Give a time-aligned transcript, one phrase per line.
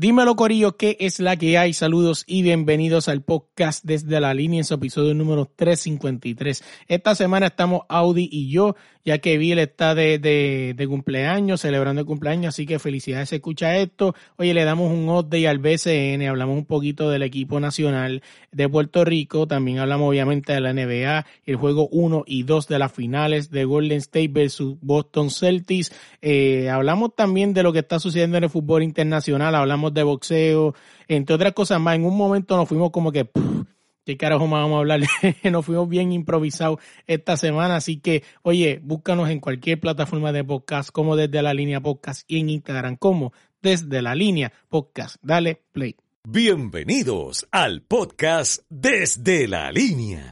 [0.00, 1.72] Dímelo Corillo, ¿qué es la que hay?
[1.72, 6.62] Saludos y bienvenidos al podcast desde la línea en su episodio número 353.
[6.86, 12.06] Esta semana estamos Audi y yo, ya que Bill está de, de, cumpleaños, celebrando el
[12.06, 14.14] cumpleaños, así que felicidades, se escucha esto.
[14.36, 18.22] Oye, le damos un update al BCN, hablamos un poquito del equipo nacional
[18.52, 22.78] de Puerto Rico, también hablamos obviamente de la NBA, el juego 1 y 2 de
[22.78, 25.90] las finales de Golden State versus Boston Celtics.
[26.22, 30.74] Eh, hablamos también de lo que está sucediendo en el fútbol internacional, hablamos de boxeo,
[31.08, 31.96] entre otras cosas más.
[31.96, 33.30] En un momento nos fuimos como que,
[34.04, 35.00] ¿qué carajo más vamos a hablar?
[35.50, 40.90] nos fuimos bien improvisados esta semana, así que, oye, búscanos en cualquier plataforma de podcast,
[40.90, 45.16] como desde la línea podcast y en Instagram, como desde la línea podcast.
[45.22, 45.96] Dale play.
[46.30, 50.30] Bienvenidos al podcast desde la línea.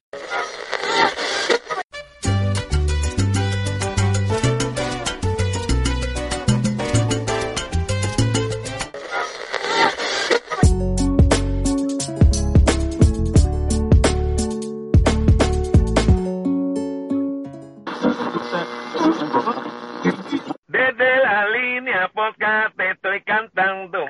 [22.17, 24.07] Podcast te estoy cantando.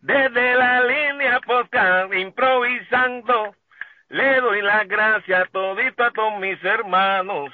[0.00, 3.54] Desde la línea podcast improvisando.
[4.08, 7.52] Le doy las gracias todito a todos mis hermanos.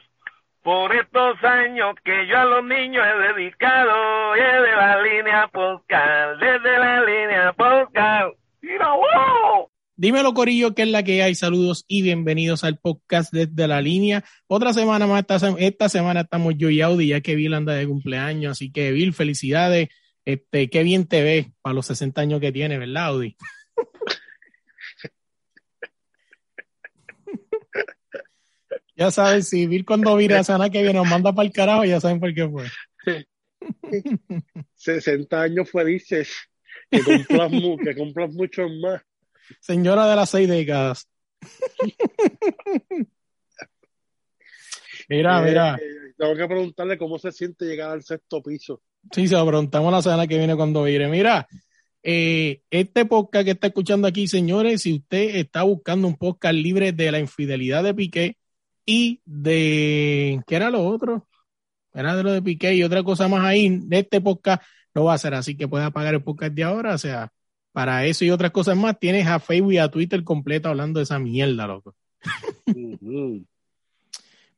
[0.63, 4.33] Por estos años que yo a los niños he dedicado.
[4.33, 6.41] Desde la línea podcast.
[6.41, 8.35] Desde la línea podcast.
[8.63, 9.62] ¡Mira, wow!
[9.97, 11.35] Dímelo, Corillo, que es la que hay.
[11.35, 14.25] Saludos y bienvenidos al podcast desde la línea.
[14.47, 17.87] Otra semana más, esta, esta semana estamos yo y Audi, ya que Bill anda de
[17.87, 18.53] cumpleaños.
[18.53, 19.89] Así que, Bill, felicidades.
[20.25, 23.37] Este, qué bien te ves para los 60 años que tiene, ¿verdad, Audi?
[28.97, 31.85] ya saben, si Bill cuando vire a semana que viene nos manda para el carajo,
[31.85, 32.67] ya saben por qué fue.
[34.75, 36.33] 60 años felices,
[36.91, 39.03] que cumplan, mu- que cumplan muchos más.
[39.61, 41.09] Señora de las seis décadas.
[45.09, 45.75] mira, Eh, mira.
[45.77, 48.83] eh, tengo que preguntarle cómo se siente llegar al sexto piso.
[49.13, 51.09] Sí, se lo preguntamos la semana que viene cuando vire.
[51.09, 51.47] Mira,
[52.03, 56.93] eh, este podcast que está escuchando aquí, señores, si usted está buscando un podcast libre
[56.93, 58.37] de la infidelidad de Piqué
[58.87, 61.29] y de, ¿qué era lo otro?
[61.95, 64.63] Era de lo de Piqué y otra cosa más ahí, de este podcast
[64.95, 67.33] lo va a hacer, así que puede apagar el podcast de ahora, o sea,
[67.73, 71.05] para eso y otras cosas más, tienes a Facebook y a Twitter completo hablando de
[71.05, 71.95] esa mierda, loco.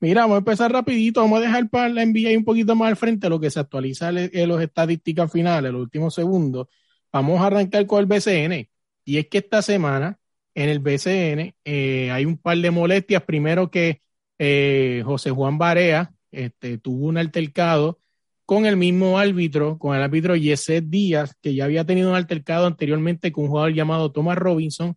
[0.01, 2.97] Mira, vamos a empezar rapidito, vamos a dejar para la NBA un poquito más al
[2.97, 6.67] frente lo que se actualiza en los estadísticas finales, los últimos segundos.
[7.11, 8.69] Vamos a arrancar con el BCN.
[9.05, 10.19] Y es que esta semana
[10.55, 13.23] en el BCN eh, hay un par de molestias.
[13.23, 14.01] Primero que
[14.39, 18.01] eh, José Juan Barea este, tuvo un altercado
[18.47, 22.67] con el mismo árbitro, con el árbitro Yeset Díaz, que ya había tenido un altercado
[22.67, 24.97] anteriormente con un jugador llamado Thomas Robinson,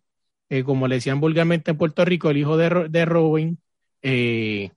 [0.50, 3.58] eh, como le decían vulgarmente en Puerto Rico, el hijo de, de Robin.
[4.02, 4.70] Eh,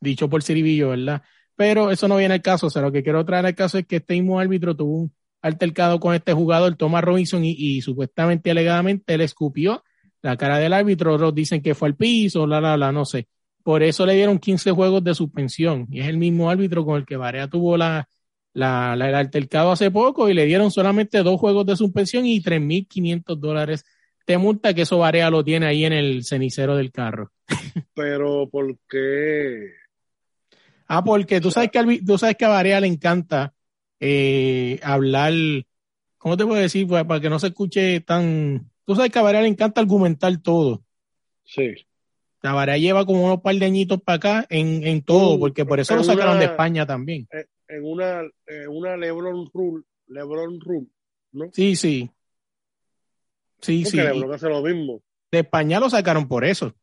[0.00, 1.22] dicho por Ciribillo, ¿verdad?
[1.54, 3.86] Pero eso no viene al caso, o sea, lo que quiero traer al caso es
[3.86, 8.50] que este mismo árbitro tuvo un altercado con este jugador, Thomas Robinson, y, y supuestamente,
[8.50, 9.82] alegadamente, él escupió
[10.22, 13.28] la cara del árbitro, otros dicen que fue al piso, la, la, la, no sé.
[13.62, 17.06] Por eso le dieron 15 juegos de suspensión, y es el mismo árbitro con el
[17.06, 18.08] que Barea tuvo la,
[18.56, 22.40] la, la- el altercado hace poco, y le dieron solamente dos juegos de suspensión y
[22.42, 23.84] 3.500 dólares
[24.26, 27.32] de multa, que eso Barea lo tiene ahí en el cenicero del carro.
[27.94, 29.70] Pero, ¿por qué?
[30.88, 33.52] Ah, porque tú sabes que, al- tú sabes que a Barea le encanta
[34.00, 35.32] eh, hablar,
[36.18, 36.86] ¿cómo te puedo decir?
[36.86, 38.70] Pues, para que no se escuche tan...
[38.84, 40.82] Tú sabes que a Barea le encanta argumentar todo.
[41.44, 41.74] Sí.
[42.42, 45.80] La Barea lleva como unos par de añitos para acá en, en todo, porque por
[45.80, 47.26] eso en lo sacaron una- de España también.
[47.68, 50.86] En una, en una Lebron Rule, Lebron Rule,
[51.32, 51.50] ¿no?
[51.52, 52.10] Sí, sí.
[53.60, 53.96] Sí, Porque sí.
[53.96, 55.02] Lebron hace lo mismo.
[55.30, 56.74] De España lo sacaron por eso.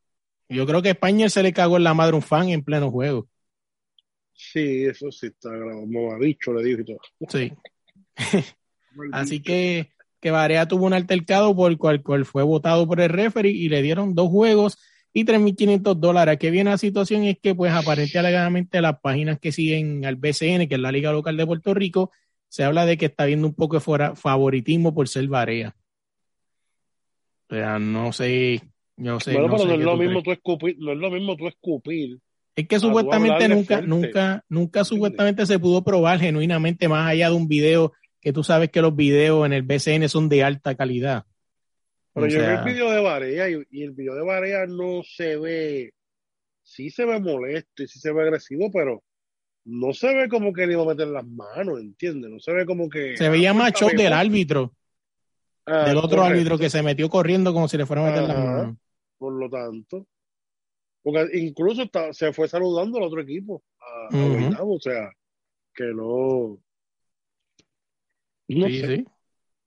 [0.50, 2.92] Yo creo que a España se le cagó en la madre un fan en pleno
[2.92, 3.28] juego.
[4.34, 5.86] Sí, eso sí está grabado.
[5.86, 7.00] Mamabicho le dijo y todo.
[7.30, 7.54] Sí.
[9.12, 13.10] Así que, que Barea tuvo un altercado por el cual, cual fue votado por el
[13.10, 14.78] referee y le dieron dos juegos
[15.14, 16.38] y 3.500 dólares.
[16.40, 20.68] Que viene la situación es que, pues, aparentemente, alegadamente, las páginas que siguen al BCN,
[20.68, 22.12] que es la Liga Local de Puerto Rico,
[22.50, 25.76] se habla de que está viendo un poco de favoritismo por ser Barea.
[27.50, 28.62] O sea, no sé,
[28.98, 29.34] no sé.
[29.34, 31.48] bueno, no pero sé no es lo mismo tú escupir, no es lo mismo tú
[31.48, 32.20] escupir.
[32.56, 33.88] Es que supuestamente nunca, fuerte.
[33.88, 38.70] nunca, nunca supuestamente se pudo probar genuinamente más allá de un video que tú sabes
[38.70, 41.26] que los videos en el BCN son de alta calidad.
[42.14, 44.66] Pero O yo vi sea, el video de Barea y, y el video de Barea
[44.68, 45.94] no se ve,
[46.64, 49.04] sí se ve molesto y sí se ve agresivo, pero
[49.66, 52.30] no se ve como que le iba a meter las manos, ¿entiendes?
[52.30, 53.16] No se ve como que...
[53.18, 54.74] se veía ah, más show del árbitro.
[55.66, 56.26] Ah, del otro correcto.
[56.26, 58.58] árbitro que se metió corriendo como si le fuera a meter las Ajá.
[58.58, 58.78] manos.
[59.18, 60.06] Por lo tanto,
[61.02, 64.30] porque incluso está- se fue saludando al otro equipo, a, a Ujú.
[64.30, 65.12] Guaynabo, o sea,
[65.74, 66.60] que no.
[68.50, 69.06] No Sí, sé, sí.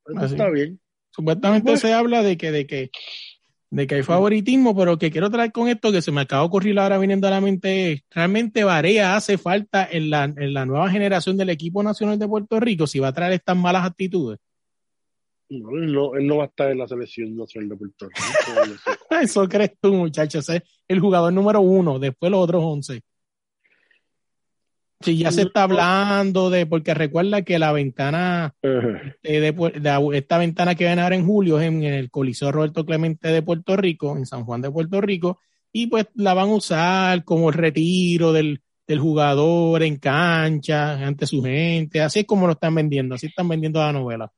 [0.06, 0.80] está bien.
[1.16, 1.80] Supuestamente Bueno.
[1.80, 2.90] se habla de que, de que,
[3.70, 6.48] de que hay favoritismo, pero que quiero traer con esto que se me acaba de
[6.48, 10.66] ocurrir ahora viniendo a la mente es, realmente Varea hace falta en la, en la
[10.66, 14.38] nueva generación del equipo nacional de Puerto Rico si va a traer estas malas actitudes.
[15.48, 18.62] No, él, no, él no va a estar en la selección nacional de Puerto Rico.
[19.10, 19.20] eso.
[19.22, 20.48] Eso crees tú, muchachos.
[20.50, 23.00] Es el jugador número uno, después los otros once.
[25.00, 29.54] Si ya se está hablando de, porque recuerda que la ventana de,
[30.14, 33.76] esta ventana que viene ahora en julio es en el Coliseo Roberto Clemente de Puerto
[33.76, 35.40] Rico, en San Juan de Puerto Rico,
[35.70, 41.26] y pues la van a usar como el retiro del, del jugador en cancha, ante
[41.26, 44.32] su gente, así es como lo están vendiendo, así están vendiendo la novela.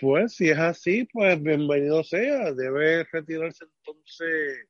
[0.00, 2.52] Pues si es así, pues bienvenido sea.
[2.52, 4.66] Debe retirarse entonces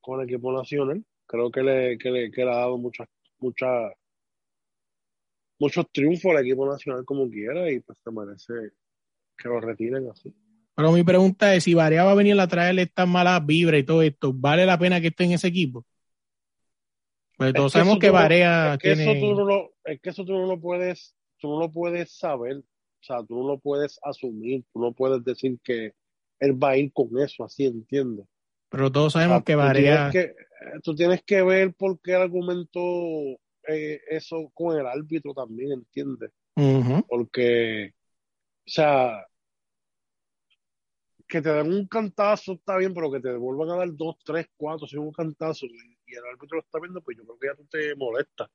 [0.00, 1.04] con el equipo nacional.
[1.26, 3.06] Creo que le, que le, que le ha dado muchas,
[3.40, 3.92] muchas,
[5.58, 8.54] muchos triunfos al equipo nacional como quiera y pues se merece
[9.36, 10.34] que lo retiren así.
[10.74, 13.84] Pero mi pregunta es, si Varea va a venir a traerle estas malas vibras y
[13.84, 15.84] todo esto, ¿vale la pena que esté en ese equipo?
[17.36, 19.12] Pues todos Es que sabemos que Varea Es que tiene...
[19.12, 22.12] eso tú no lo, es que eso tú no lo puedes, tú no lo puedes
[22.16, 22.56] saber.
[22.58, 25.94] O sea, tú no lo puedes asumir, tú no puedes decir que
[26.38, 28.26] él va a ir con eso, así entiendes.
[28.68, 30.10] Pero todos O sea, sabemos que Varea...
[30.10, 30.34] que,
[30.82, 32.80] tú tienes que ver por qué argumentó
[33.68, 36.30] eh, eso con el árbitro también, ¿entiendes?
[37.08, 37.92] Porque,
[38.66, 39.26] o sea,
[41.26, 44.46] que te den un cantazo está bien, pero que te vuelvan a dar dos, tres,
[44.56, 47.54] cuatro, cinco cantazos y, y el árbitro lo está viendo, pues yo creo que ya
[47.54, 48.50] tú te molesta.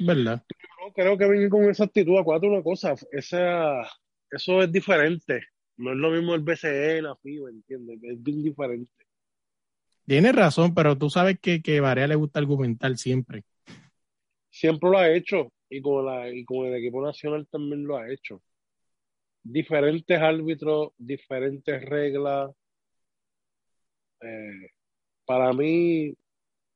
[0.00, 0.44] ¿Verdad?
[0.84, 2.18] No creo que venga con esa actitud.
[2.18, 3.82] Acuérdate una cosa, esa,
[4.30, 5.42] eso es diferente.
[5.76, 7.98] No es lo mismo el BCE, la FIBA, ¿entiendes?
[8.02, 9.06] Es bien diferente.
[10.06, 13.44] Tienes razón, pero tú sabes que, que Varea le gusta argumentar siempre.
[14.50, 18.10] Siempre lo ha hecho y con, la, y con el equipo nacional también lo ha
[18.10, 18.42] hecho.
[19.42, 22.50] Diferentes árbitros, diferentes reglas.
[24.20, 24.68] Eh,
[25.24, 26.14] para mí,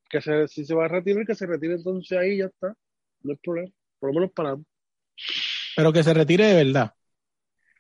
[0.09, 2.75] que se, si se va a retirar, que se retire entonces ahí ya está.
[3.23, 3.73] No hay problema.
[3.99, 4.65] Por lo menos para mí.
[5.77, 6.95] Pero que se retire de verdad.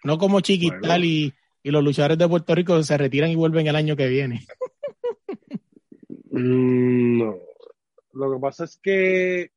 [0.05, 1.05] No como Chiquital Bueno.
[1.05, 4.47] y, y los luchadores de Puerto Rico se retiran y vuelven el año que viene.
[6.37, 7.39] Mm, No.
[8.13, 9.51] Lo que pasa es que,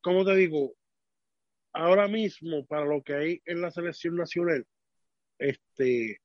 [0.00, 0.74] ¿cómo te digo?
[1.72, 4.64] Ahora mismo, para lo que hay en la selección nacional,
[5.38, 6.20] este,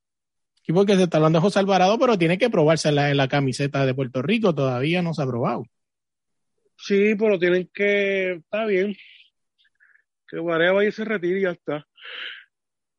[0.68, 3.18] Y porque se está hablando de José Alvarado, pero tiene que probarse en la, en
[3.18, 4.54] la camiseta de Puerto Rico.
[4.54, 5.64] Todavía no se ha probado.
[6.78, 8.96] sí, pero tienen que, está bien,
[10.28, 11.88] que Varea vaya y se retire y ya está.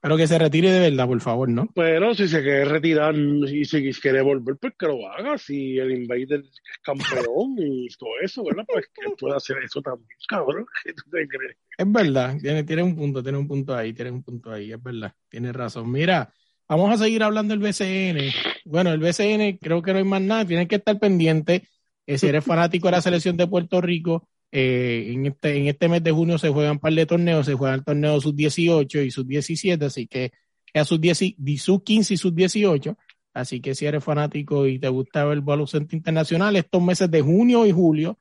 [0.02, 1.68] Pero que se retire de verdad, por favor, ¿no?
[1.74, 5.36] Pero si se quiere retirar y si quiere volver, pues que lo haga.
[5.36, 8.64] Si el Invader es campeón y todo eso, ¿verdad?
[8.66, 10.64] Pues que él pueda hacer eso también, cabrón.
[10.84, 11.56] ¿Qué tú te crees?
[11.76, 14.82] Es verdad, tiene, tiene un punto, tiene un punto ahí, tiene un punto ahí, es
[14.82, 15.90] verdad, tiene razón.
[15.90, 16.32] Mira,
[16.66, 18.32] vamos a seguir hablando del BCN.
[18.64, 21.68] Bueno, el BCN creo que no hay más nada, tienes que estar pendiente.
[22.06, 25.88] Eh, si eres fanático de la selección de Puerto Rico, eh, en, este, en este
[25.88, 29.10] mes de junio se juegan un par de torneos, se juega el torneo sub-18 y
[29.10, 30.32] sub-17, así que
[30.74, 32.96] a sub-10 y- sub-15 y sub-18.
[33.32, 37.64] Así que si eres fanático y te gusta el baloncesto internacional, estos meses de junio
[37.64, 38.18] y julio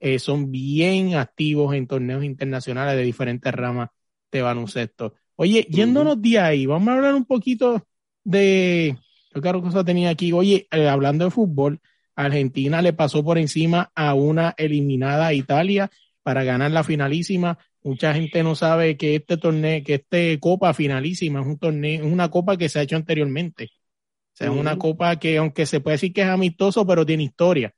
[0.00, 3.90] eh, son bien activos en torneos internacionales de diferentes ramas
[4.30, 5.14] de baloncesto.
[5.36, 7.82] Oye, yéndonos de ahí, vamos a hablar un poquito
[8.24, 8.96] de,
[9.32, 10.32] ¿qué otra cosa tenía aquí?
[10.32, 11.80] Oye, eh, hablando de fútbol,
[12.14, 15.90] Argentina le pasó por encima a una eliminada Italia
[16.22, 17.58] para ganar la finalísima.
[17.82, 22.12] Mucha gente no sabe que este torneo, que este Copa Finalísima es un torneo, es
[22.12, 23.64] una copa que se ha hecho anteriormente.
[23.64, 27.24] O sea, es una copa que, aunque se puede decir que es amistoso, pero tiene
[27.24, 27.74] historia.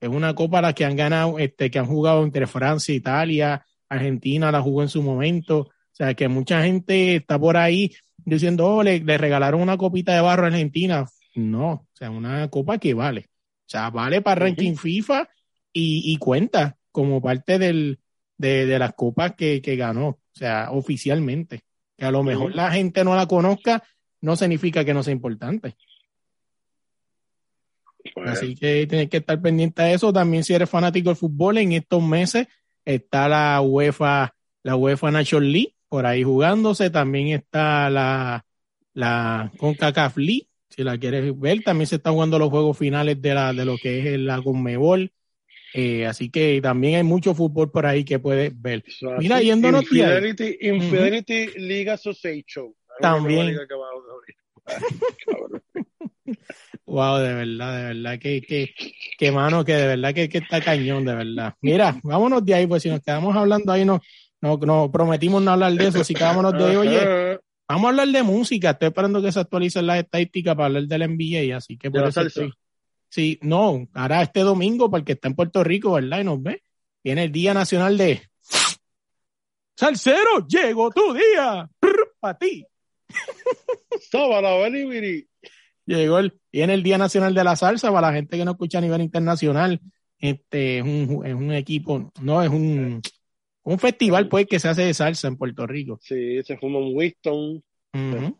[0.00, 4.52] Es una copa la que han ganado, este, que han jugado entre Francia, Italia, Argentina,
[4.52, 5.58] la jugó en su momento.
[5.58, 10.14] O sea, que mucha gente está por ahí diciendo, oh, le, le regalaron una copita
[10.14, 11.06] de barro a Argentina.
[11.34, 13.28] No, o sea, una copa que vale.
[13.68, 15.28] O sea, vale para ranking FIFA
[15.74, 17.98] y, y cuenta como parte del,
[18.38, 21.60] de, de las copas que, que ganó, o sea, oficialmente.
[21.94, 23.82] Que a lo mejor la gente no la conozca,
[24.22, 25.76] no significa que no sea importante.
[28.14, 30.14] Pues, Así que tienes que estar pendiente de eso.
[30.14, 32.46] También si eres fanático del fútbol, en estos meses
[32.86, 36.88] está la UEFA, la UEFA National League por ahí jugándose.
[36.88, 38.46] También está la,
[38.94, 40.47] la CONCACAF League,
[40.78, 41.60] si la quieres ver.
[41.64, 45.10] También se están jugando los juegos finales de, la, de lo que es la Conmebol.
[45.74, 48.84] Eh, así que también hay mucho fútbol por ahí que puedes ver.
[49.18, 49.82] Mira, yéndonos.
[49.82, 52.72] Infidelity, Infidelity League Association.
[53.00, 53.58] También.
[56.84, 58.74] Wow, de verdad, de verdad, que, que,
[59.18, 61.54] que mano, que de verdad que, que está cañón, de verdad.
[61.60, 64.00] Mira, vámonos de ahí, pues si nos quedamos hablando ahí, no,
[64.40, 67.38] no, no prometimos no hablar de eso, así que vámonos de ahí, oye.
[67.68, 71.02] vamos a hablar de música, estoy esperando que se actualicen las estadísticas para hablar del
[71.02, 72.52] NBA, así que por ¿De la eso estoy-
[73.10, 76.20] Sí, no, ahora este domingo, para el que está en Puerto Rico, ¿verdad?
[76.20, 76.62] Y nos ve,
[77.02, 78.22] viene el Día Nacional de
[79.76, 81.68] Salsero, llegó tu día,
[82.20, 82.66] para ti.
[85.86, 88.78] Llegó el, viene el Día Nacional de la Salsa para la gente que no escucha
[88.78, 89.80] a nivel internacional.
[90.18, 93.00] Este es un, es un equipo, no, es un,
[93.68, 95.98] un festival pues que se hace de salsa en Puerto Rico.
[96.02, 97.62] Sí, se fuma un Winston,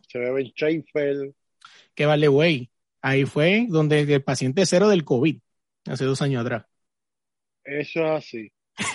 [0.09, 1.35] se bebe en Sheinfeld.
[1.95, 2.71] Que vale, güey.
[3.03, 5.37] Ahí fue donde el paciente cero del COVID,
[5.87, 6.65] hace dos años atrás.
[7.63, 8.53] Eso es así.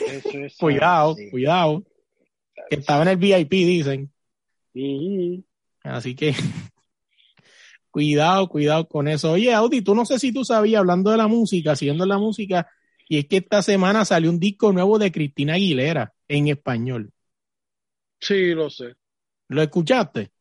[0.07, 1.29] Eso es Cuidado, así.
[1.29, 1.83] cuidado.
[2.67, 4.11] Que estaba en el VIP, dicen.
[4.73, 5.43] Ujú.
[5.83, 6.33] Así que
[7.91, 9.33] cuidado, cuidado con eso.
[9.33, 12.67] Oye, Audi, tú no sé si tú sabías, hablando de la música, siguiendo la música,
[13.07, 17.11] y es que esta semana salió un disco nuevo de Cristina Aguilera en español.
[18.19, 18.95] Sí, lo sé.
[19.49, 20.31] ¿Lo escuchaste?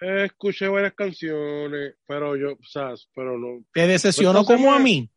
[0.00, 3.64] Escuché varias canciones, pero yo, o sea, pero no.
[3.72, 5.10] ¿Te decepcionó Esta como a mí?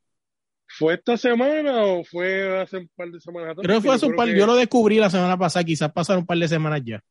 [0.68, 3.66] ¿Fue esta semana o fue hace un par de semanas atrás?
[3.66, 6.28] Creo que fue hace un par, yo lo descubrí la semana pasada, quizás pasaron un
[6.28, 7.04] par de semanas ya.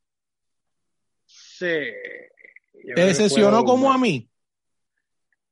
[1.26, 1.66] Sí.
[1.66, 4.30] ¿Te que decepcionó como a mí?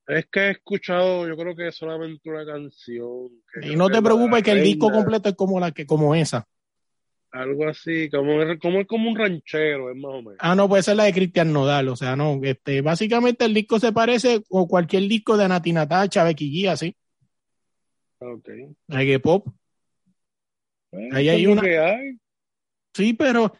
[0.07, 3.29] Es que he escuchado, yo creo que solamente una canción.
[3.53, 6.15] que Y no que te preocupes que el disco completo es como la que, como
[6.15, 6.47] esa.
[7.41, 10.37] Algo así, como, como es como un ranchero, es más o menos.
[10.39, 13.79] Ah, no, puede ser la de Cristian Nodal, o sea, no, este, básicamente el disco
[13.79, 16.95] se parece a cualquier disco de Nati Natacha, Becky G, así,
[18.19, 18.49] Ok.
[18.87, 19.47] reggae pop.
[21.11, 22.17] Ahí hay una- que hay.
[22.93, 23.53] Sí, pero,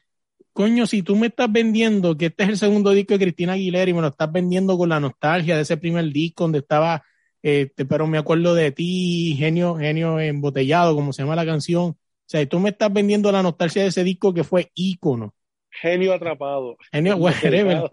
[0.53, 3.89] coño, si tú me estás vendiendo que este es el segundo disco de Cristina Aguilera
[3.89, 7.03] y me lo estás vendiendo con la nostalgia de ese primer disco donde estaba,
[7.43, 11.95] este, pero me acuerdo de ti, genio, genio embotellado, como se llama la canción.
[12.27, 15.33] O sea, tú me estás vendiendo la nostalgia de ese disco que fue ícono.
[15.71, 16.75] Genio atrapado.
[16.91, 17.89] Genio, whatever.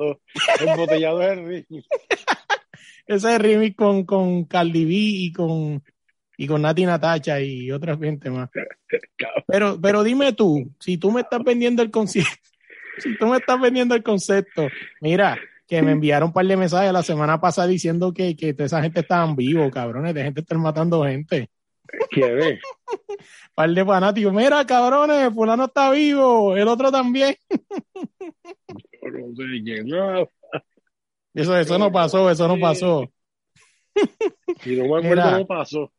[0.60, 1.22] Embotellado.
[1.22, 1.78] Es el ritmo.
[3.06, 5.84] Ese remix con, con Cardi B y con,
[6.36, 8.50] y con Nati Natacha y otra gente más.
[9.46, 12.30] Pero, pero dime tú, si tú me estás vendiendo el concepto,
[12.98, 14.68] si tú me estás vendiendo el concepto,
[15.00, 15.36] mira,
[15.66, 18.82] que me enviaron un par de mensajes la semana pasada diciendo que, que toda esa
[18.82, 21.50] gente estaban vivos, cabrones, de gente estar matando gente.
[22.10, 22.60] ¿Quién es?
[23.54, 27.36] par de fanáticos, mira, cabrones, fulano está vivo, el otro también.
[27.50, 30.28] No sé quién, no.
[31.34, 33.10] Eso, eso no pasó, eso no pasó.
[34.60, 35.38] Si no me acuerdo, Mira.
[35.38, 35.92] no pasó.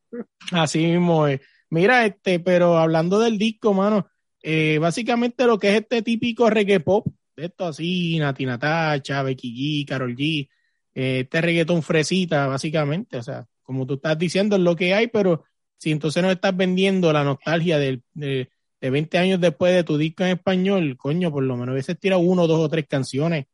[0.52, 1.42] Así mismo es.
[1.70, 4.08] Mira, este, pero hablando del disco, mano,
[4.42, 9.84] eh, básicamente lo que es este típico reggae pop, de esto así, Nati Natacha, Becky
[9.84, 10.48] G, Carol G,
[10.94, 15.08] eh, este reggaetón fresita, básicamente, o sea, como tú estás diciendo, es lo que hay,
[15.08, 15.44] pero
[15.78, 18.50] si entonces nos estás vendiendo la nostalgia del- de,
[18.82, 22.00] de 20 años después de tu disco en español, coño, por lo menos a veces
[22.00, 23.46] tira uno, dos o tres canciones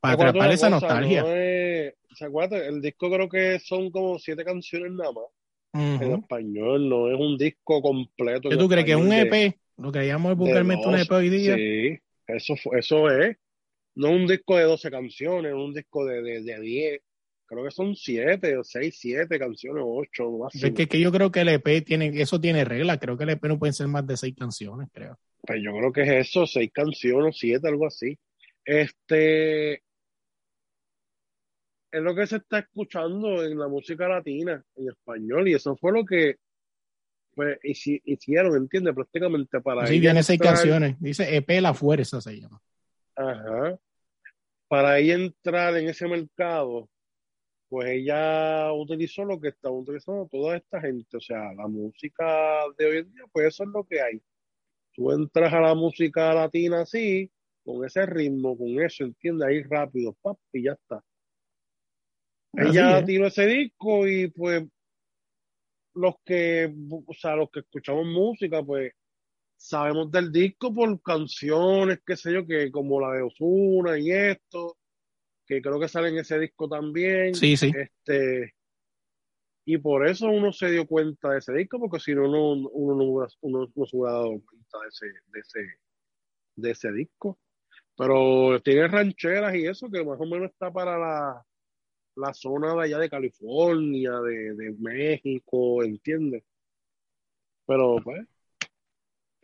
[0.00, 1.22] para atrapar esa cosa, nostalgia.
[1.22, 2.26] no es- ¿Se?
[2.68, 5.24] El disco creo que son como siete canciones nada más.
[6.02, 8.48] En español, no es un disco completo.
[8.48, 9.56] ¿Qué en tú crees que es un de- EP?
[9.78, 10.98] Lo que llamamos vulgarmente un.
[10.98, 11.54] EP hoy día.
[11.56, 13.36] Sí, eso, eso es.
[13.94, 17.00] No es un disco de 12 canciones, es un disco de, de, de 10.
[17.50, 20.54] Creo que son 7 o 6, 7 canciones, 8 más.
[20.54, 23.30] Es que, que yo creo que el EP tiene, eso tiene reglas, creo que el
[23.30, 25.18] EP no pueden ser más de seis canciones, creo.
[25.42, 28.16] Pues yo creo que es eso, 6 canciones, 7, algo así.
[28.64, 29.82] Este.
[31.92, 35.90] Es lo que se está escuchando en la música latina, en español, y eso fue
[35.92, 36.36] lo que
[37.34, 38.94] pues, hici- hicieron, ¿entiendes?
[38.94, 40.96] Prácticamente para Sí, tiene seis entrar- canciones.
[41.00, 42.60] Dice EP La Fuerza se llama.
[43.16, 43.76] Ajá.
[44.68, 46.88] Para ella entrar en ese mercado,
[47.70, 51.16] pues ella utilizó lo que está utilizando toda esta gente.
[51.16, 54.20] O sea, la música de hoy en día, pues eso es lo que hay.
[54.92, 57.30] Tú entras a la música latina así,
[57.64, 59.46] con ese ritmo, con eso, ¿entiendes?
[59.46, 61.00] Ahí rápido, pap, y ya está.
[62.56, 63.06] Así Ella es.
[63.06, 64.64] tiró ese disco y pues
[65.94, 66.74] los que,
[67.06, 68.92] o sea, los que escuchamos música, pues
[69.56, 74.76] sabemos del disco por canciones, qué sé yo, que como la de Ozuna y esto,
[75.50, 77.32] que creo que sale en ese disco también.
[77.32, 77.76] Sí, sí.
[77.82, 78.54] Este,
[79.64, 82.94] y por eso uno se dio cuenta de ese disco, porque si no, uno, uno,
[82.96, 85.60] no, hubiera- uno no se hubiera dado cuenta de ese, de ese,
[86.56, 87.38] de ese disco.
[87.96, 91.46] Pero tiene rancheras y eso, que más o menos está para la,
[92.16, 96.44] la zona de allá de California, de, de México, ¿entiendes?
[97.66, 98.26] Pero pues,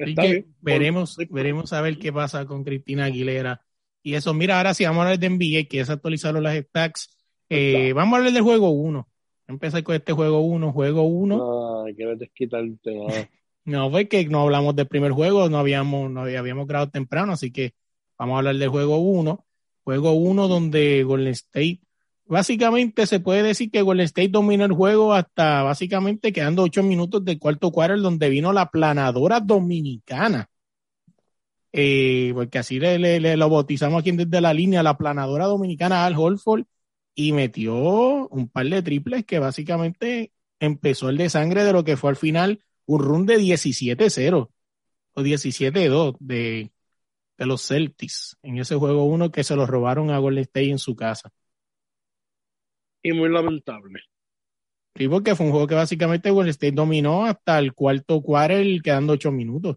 [0.00, 0.46] Así está que bien.
[0.60, 3.65] veremos, veremos a ver qué pasa con Cristina Aguilera
[4.06, 7.10] Y eso, mira, ahora sí, vamos a hablar de NBA, que es actualizaron las stacks.
[7.48, 9.04] Eh, vamos a hablar del juego 1.
[9.48, 11.84] Empecé con este juego 1, juego 1.
[11.84, 13.00] Ay, que desquitarte.
[13.10, 13.28] ah.
[13.64, 17.50] No, fue que no hablamos del primer juego, no habíamos, no habíamos grabado temprano, así
[17.50, 17.74] que
[18.16, 19.44] vamos a hablar del juego 1.
[19.82, 21.80] Juego 1 donde Golden State,
[22.26, 27.24] básicamente se puede decir que Golden State dominó el juego hasta básicamente quedando 8 minutos
[27.24, 30.48] del cuarto quarter donde vino la planadora dominicana.
[31.78, 36.06] Eh, porque así le, le- le lo bautizamos aquí desde la línea, la planadora dominicana
[36.06, 36.64] Al Holford,
[37.14, 37.74] y metió
[38.28, 42.16] un par de triples que básicamente empezó el de sangre de lo que fue al
[42.16, 44.52] final un run de 17-0
[45.14, 46.72] o 17-2 de,
[47.38, 50.78] de los Celtics en ese juego uno que se lo robaron a Golden State en
[50.80, 51.30] su casa.
[53.02, 54.00] Y muy lamentable.
[54.94, 59.12] Sí, porque fue un juego que básicamente Golden State dominó hasta el cuarto quarter quedando
[59.12, 59.76] ocho minutos.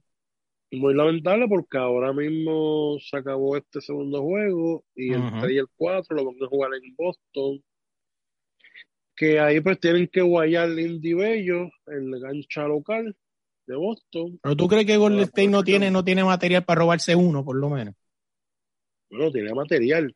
[0.71, 5.39] Muy lamentable porque ahora mismo se acabó este segundo juego y el Ujú.
[5.41, 7.63] 3 y el 4 lo van a jugar en Boston.
[9.15, 13.15] Que ahí pues tienen que guayar Lindy Bello en la cancha local
[13.65, 14.39] de Boston.
[14.41, 17.55] Pero tú crees que Golden State no tiene, no tiene material para robarse uno, por
[17.55, 17.95] lo menos.
[19.09, 20.15] Bueno, tiene material.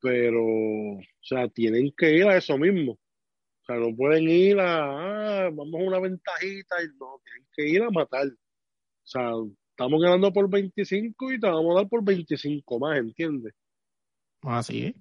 [0.00, 2.92] Pero, o sea, tienen que ir a eso mismo.
[2.92, 7.68] O sea, no pueden ir a, ah, vamos a una ventajita y no, tienen que
[7.68, 8.26] ir a matar.
[9.10, 9.32] O sea,
[9.72, 13.52] estamos ganando por 25 y te vamos a dar por 25 más, ¿entiendes?
[14.42, 14.94] Así es.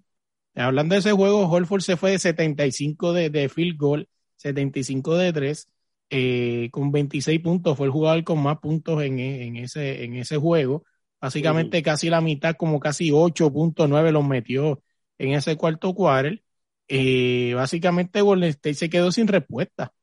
[0.56, 5.34] Hablando de ese juego, Holford se fue de 75 de, de field goal, 75 de
[5.34, 5.70] 3,
[6.10, 7.78] eh, con 26 puntos.
[7.78, 10.84] Fue el jugador con más puntos en, en, ese, en ese juego.
[11.22, 14.84] Básicamente casi la mitad, como casi 8.9 los metió
[15.18, 16.44] en ese cuarto quarter.
[16.88, 19.94] Eh, básicamente Golden State se quedó sin respuesta.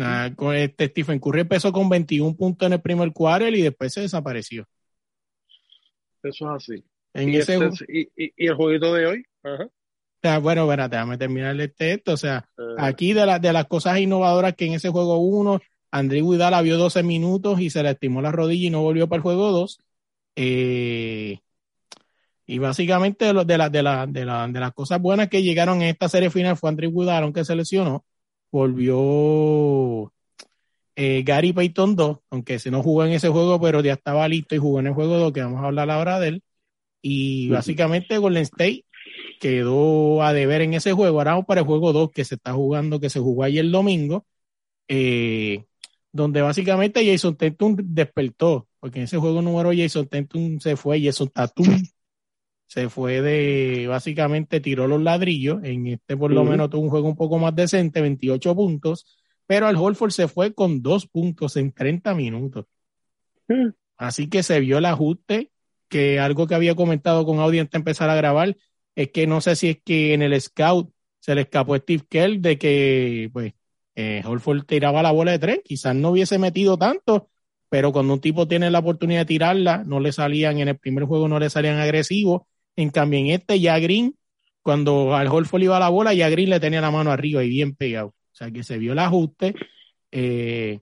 [0.00, 3.92] Ah, con este Stephen Curry empezó con 21 puntos en el primer quarter y después
[3.92, 4.66] se desapareció.
[6.22, 6.84] Eso es así.
[7.12, 9.64] En Y, ese este- y, y- y el jueguito de hoy, ajá.
[9.64, 9.70] o
[10.22, 12.12] sea, bueno, espérate, déjame terminar este esto.
[12.14, 15.60] O sea, eh, Aquí de, la- de las cosas innovadoras que en ese juego 1,
[15.90, 19.18] André Guidala vio 12 minutos y se le estimó la rodilla y no volvió para
[19.18, 19.78] el juego 2.
[20.34, 21.38] Eh,
[22.46, 26.08] y básicamente de, la- de, la- de, de las cosas buenas que llegaron en esta
[26.08, 28.04] serie final fue André Guidala, aunque se lesionó.
[28.54, 30.12] Volvió
[30.94, 34.54] eh, Gary Payton 2, aunque se no jugó en ese juego, pero ya estaba listo
[34.54, 36.42] y jugó en el juego 2, que vamos a hablar ahora de él.
[37.02, 38.84] Y básicamente Golden State
[39.40, 41.18] quedó a deber en ese juego.
[41.18, 43.72] Ahora vamos para el juego 2 que se está jugando, que se jugó ayer el
[43.72, 44.24] domingo,
[44.86, 45.64] eh,
[46.12, 51.28] donde básicamente Jason Tatum despertó, porque en ese juego número Jason Tatum se fue, Jason
[51.28, 51.66] Tatum
[52.66, 57.08] se fue de, básicamente tiró los ladrillos, en este por lo menos tuvo un juego
[57.08, 59.06] un poco más decente, 28 puntos,
[59.46, 62.66] pero al Holford se fue con dos puntos en 30 minutos.
[63.48, 63.68] Mm.
[63.96, 65.50] Así que se vio el ajuste,
[65.88, 68.56] que algo que había comentado con Audi antes de empezar a grabar,
[68.96, 72.04] es que no sé si es que en el scout se le escapó a Steve
[72.08, 73.54] Kerr de que pues
[73.94, 77.30] eh, Holford tiraba la bola de tres, quizás no hubiese metido tanto,
[77.68, 81.04] pero cuando un tipo tiene la oportunidad de tirarla, no le salían, en el primer
[81.04, 82.42] juego no le salían agresivos,
[82.76, 84.16] en cambio en este ya Green,
[84.62, 87.74] cuando al Holford iba la bola, ya Green le tenía la mano arriba y bien
[87.74, 89.54] pegado, o sea que se vio el ajuste.
[90.10, 90.78] Eh,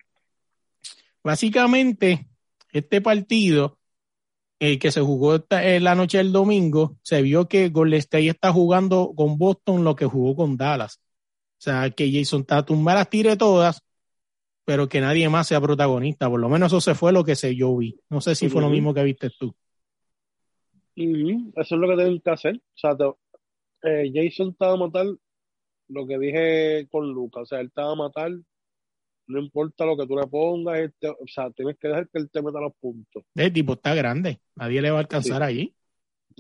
[1.23, 2.29] básicamente,
[2.73, 3.79] este partido
[4.61, 8.29] eh, que se jugó esta- en la noche del domingo, se vio que Golden State
[8.29, 11.01] está jugando con Boston lo que jugó con Dallas.
[11.59, 13.83] O sea, que Jason Tatum me las tire todas,
[14.65, 16.31] pero que nadie más sea protagonista.
[16.31, 17.99] Por lo menos eso se fue lo que se yo vi.
[18.09, 19.53] No sé si fue lo mismo que viste tú.
[20.97, 22.57] Ujú, Eso es lo que tienen que hacer.
[22.57, 23.05] O sea, te-
[23.85, 25.07] eh, Jason va a matar
[25.89, 27.43] lo que dije con Lucas.
[27.43, 28.31] O sea, él va a matar,
[29.27, 30.91] no importa lo que tú le pongas.
[30.99, 33.25] te- o sea, tienes que dejar que él te meta los puntos.
[33.35, 34.41] El tipo está grande.
[34.57, 35.45] Nadie le va a alcanzar Sí.
[35.49, 35.75] allí.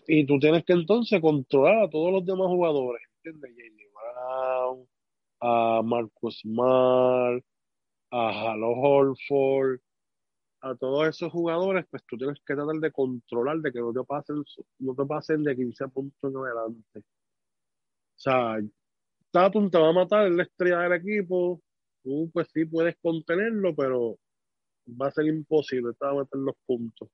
[0.06, 3.02] Y tú tienes que entonces controlar a todos los demás jugadores.
[3.24, 3.52] ¿Entiendes?
[3.94, 4.86] Brown,
[5.40, 7.42] a Marcus Smart,
[8.10, 9.80] a Halo Holford,
[10.62, 14.04] a todos esos jugadores, pues tú tienes que tratar de controlar de que no te
[14.04, 14.44] pasen,
[14.78, 17.00] no te pasen de 15 puntos en adelante.
[17.00, 18.60] O sea,
[19.32, 21.60] Tatum te va a matar, es la estrella del equipo.
[22.04, 24.16] Tú, pues sí puedes contenerlo, pero
[24.88, 27.08] va a ser imposible, te va a meter los puntos.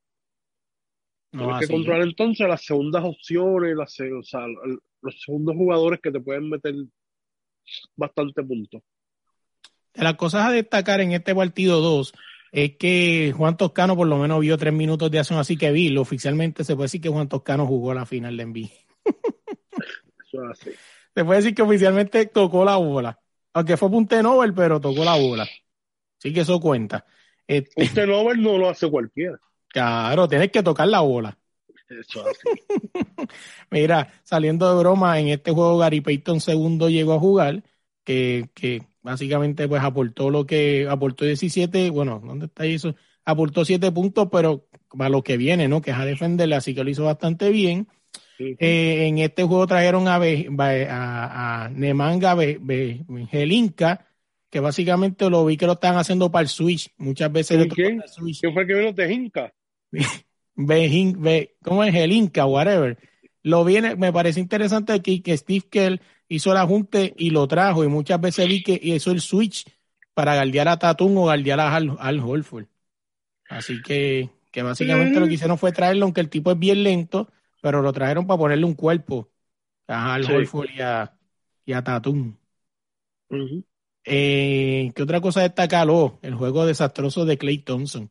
[1.32, 4.46] No, Tienes que controlar entonces las segundas opciones, las, o sea,
[5.00, 6.74] los segundos jugadores que te pueden meter
[7.96, 8.82] bastante puntos.
[9.94, 12.12] De las cosas a destacar en este partido 2
[12.52, 15.96] es que Juan Toscano por lo menos vio tres minutos de acción, así que vi,
[15.96, 18.68] oficialmente se puede decir que Juan Toscano jugó la final de NBA.
[20.24, 20.70] Eso es así.
[21.14, 23.18] Se puede decir que oficialmente tocó la bola.
[23.54, 25.48] Aunque fue punte Nobel, pero tocó la bola.
[26.18, 27.04] Así que eso cuenta.
[27.46, 29.38] Este, Un turnover no lo hace cualquiera.
[29.68, 31.36] claro, tienes que tocar la bola.
[31.88, 32.48] Eso así.
[33.70, 37.62] Mira, saliendo de broma, en este juego Gary Payton segundo llegó a jugar,
[38.04, 42.94] que, que básicamente pues aportó lo que aportó 17, bueno, ¿dónde está eso?
[43.24, 45.82] Aportó 7 puntos, pero para lo que viene, ¿no?
[45.82, 47.88] Que es a defenderle, así que lo hizo bastante bien.
[48.38, 48.56] Sí, sí.
[48.60, 50.48] Eh, en este juego trajeron a, Be-
[50.88, 54.06] a, a Nemanga Be- Be- Bejelinka,
[54.50, 56.90] que básicamente lo vi que lo están haciendo para el Switch.
[56.96, 57.68] Muchas veces ¿Quién?
[57.70, 58.02] ¿Quién?
[58.02, 58.40] el Switch.
[58.40, 58.92] ¿Quién fue el que vino de
[61.62, 61.92] ¿Cómo es?
[61.92, 62.98] Jelinka, whatever.
[63.48, 67.82] Lo viene, me parece interesante aquí que Steve Kell hizo el ajunte y lo trajo,
[67.82, 69.64] y muchas veces vi que hizo el switch
[70.12, 72.66] para guardiar a Tatum o guardiar a Al, Al Horford.
[73.48, 77.32] Así que, que básicamente lo que hicieron fue traerlo, aunque el tipo es bien lento,
[77.62, 79.30] pero lo trajeron para ponerle un cuerpo
[79.86, 80.32] a Al Sí.
[80.32, 81.18] Horford y a,
[81.64, 82.36] y a Tatum.
[84.04, 86.18] Eh, ¿Qué otra cosa destacó?
[86.20, 88.10] El juego desastroso de Clay Thompson.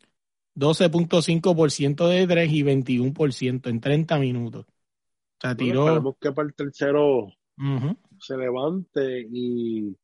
[0.56, 4.66] 12.5% de 3 y 21% en 30 minutos.
[5.42, 5.88] Bueno, tiró.
[5.88, 7.28] esperemos que para el tercero
[8.20, 9.96] se levante y,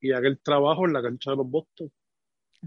[0.00, 1.90] y haga el trabajo en la cancha de los Boston.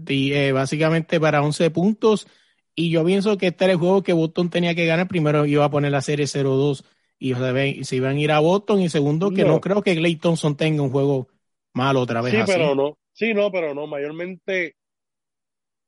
[0.06, 2.26] Y, eh, básicamente para 11 puntos.
[2.74, 5.08] Y yo pienso que este era el juego que Boston tenía que ganar.
[5.08, 6.84] Primero iba a poner la serie 0-2
[7.18, 8.80] y se, se iban a ir a Boston.
[8.80, 9.60] Y segundo, que no, No.
[9.60, 11.28] creo que Clay Thompson tenga un juego
[11.74, 12.52] malo otra vez Sí, así.
[12.52, 12.98] pero no.
[13.12, 13.86] Sí, no, pero no.
[13.86, 14.76] Mayormente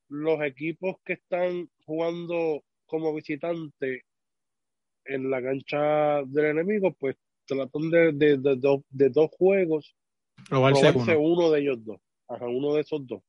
[0.08, 4.02] los equipos que están jugando como visitante
[5.04, 9.94] en la cancha del enemigo, pues tratan de, de, de, dos- de dos juegos
[10.48, 11.28] Robarse robarse uno.
[11.34, 12.00] uno de ellos dos.
[12.28, 13.22] Ajá, uno de esos dos.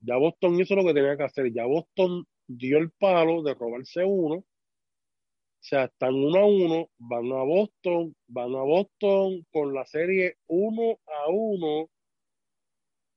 [0.00, 1.52] Ya Boston hizo lo que tenía que hacer.
[1.52, 4.36] Ya Boston dio el palo de robarse uno.
[4.36, 10.36] O sea, están uno a uno, van a Boston, van a Boston con la serie
[10.46, 11.90] uno a uno.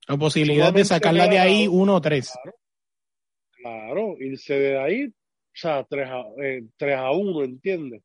[0.09, 2.01] La posibilidad de sacarla de ahí regalado.
[2.01, 2.33] 1-3.
[3.61, 5.13] Claro, irse de ahí,
[5.53, 8.01] o sea, 3 a, eh, 3 a 1, ¿entiendes?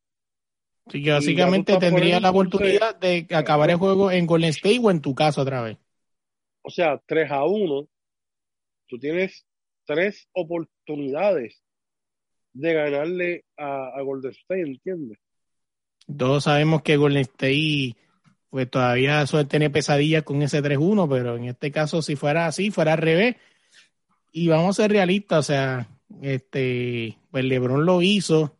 [0.87, 5.01] Así que básicamente tendría la oportunidad de acabar el juego en Golden State o en
[5.01, 5.79] tu casa otra vez.
[6.63, 7.89] O sea, 3 a 1,
[8.87, 9.47] tú tienes
[9.85, 11.61] tres oportunidades
[12.53, 15.19] de ganarle a, a Golden State, ¿entiendes?
[16.17, 17.97] Todos sabemos que Golden State
[18.51, 22.71] pues todavía suele tener pesadillas con ese 3-1, pero en este caso si fuera así,
[22.71, 23.37] fuera al revés.
[24.33, 25.89] Y vamos a ser realistas, o sea,
[26.23, 28.57] este, pues LeBron lo hizo,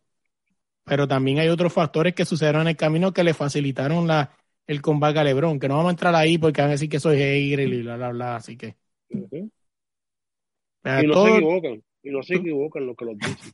[0.83, 4.31] pero también hay otros factores que sucedieron en el camino que le facilitaron la,
[4.67, 6.99] el combate a LeBron, que no vamos a entrar ahí porque van a decir que
[6.99, 8.75] soy hater y bla, bla, bla, así que...
[9.09, 13.53] Y no todo- se equivocan, y no se equivocan lo que los dicen.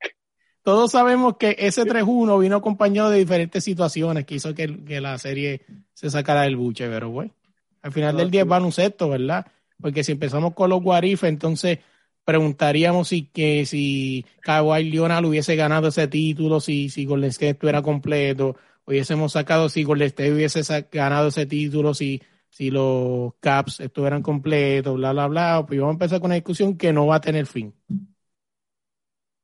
[0.62, 5.18] todos sabemos que ese 3-1 vino acompañado de diferentes situaciones que hizo que, que la
[5.18, 7.34] serie se sacara del buche, pero bueno,
[7.82, 9.46] al final del día es baloncesto, ¿verdad?
[9.80, 11.80] Porque si empezamos con los Guarif, entonces
[12.24, 17.82] preguntaríamos si que si Kawhi Leonard hubiese ganado ese título, si, si Golden State estuviera
[17.82, 18.56] completo,
[18.86, 24.96] hubiésemos sacado si Golden State hubiese ganado ese título, si, si los Caps estuvieran completos,
[24.96, 27.46] bla, bla, bla, pues vamos a empezar con una discusión que no va a tener
[27.46, 27.74] fin.